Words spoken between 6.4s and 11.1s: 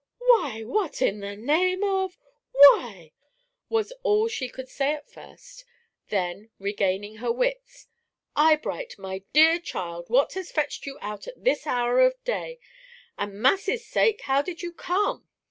regaining her wits, "Eyebright, my dear child, what has fetched you